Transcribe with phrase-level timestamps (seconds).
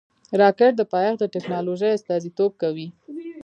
[0.41, 2.87] راکټ د پایښت د ټېکنالوژۍ استازیتوب کوي